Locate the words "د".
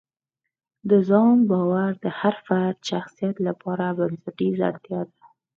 0.89-0.91, 2.03-2.05